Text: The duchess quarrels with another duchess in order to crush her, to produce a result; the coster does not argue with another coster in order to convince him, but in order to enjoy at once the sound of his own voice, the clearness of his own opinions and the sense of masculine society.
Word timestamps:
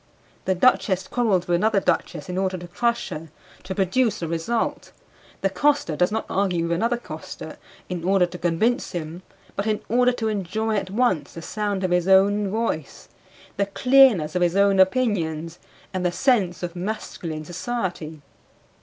The 0.45 0.55
duchess 0.55 1.07
quarrels 1.07 1.47
with 1.47 1.55
another 1.57 1.79
duchess 1.79 2.27
in 2.27 2.35
order 2.35 2.57
to 2.57 2.67
crush 2.67 3.09
her, 3.09 3.29
to 3.61 3.75
produce 3.75 4.23
a 4.23 4.27
result; 4.27 4.91
the 5.41 5.49
coster 5.51 5.95
does 5.95 6.11
not 6.11 6.25
argue 6.27 6.63
with 6.63 6.71
another 6.71 6.97
coster 6.97 7.57
in 7.87 8.03
order 8.03 8.25
to 8.25 8.39
convince 8.39 8.93
him, 8.93 9.21
but 9.55 9.67
in 9.67 9.81
order 9.89 10.11
to 10.13 10.27
enjoy 10.27 10.75
at 10.75 10.89
once 10.89 11.33
the 11.33 11.43
sound 11.43 11.83
of 11.83 11.91
his 11.91 12.07
own 12.07 12.49
voice, 12.49 13.09
the 13.57 13.67
clearness 13.67 14.33
of 14.33 14.41
his 14.41 14.55
own 14.55 14.79
opinions 14.79 15.59
and 15.93 16.03
the 16.03 16.11
sense 16.11 16.63
of 16.63 16.75
masculine 16.75 17.45
society. 17.45 18.23